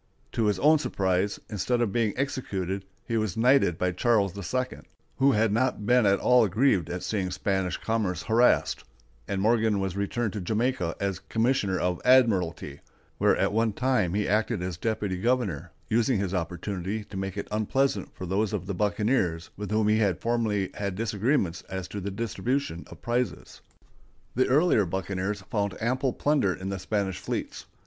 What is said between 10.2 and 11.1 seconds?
to Jamaica